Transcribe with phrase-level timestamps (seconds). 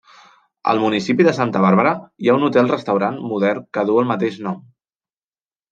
[0.71, 1.91] Al municipi de Santa Bàrbara
[2.25, 4.61] hi ha un hotel-restaurant modern que duu el mateix nom.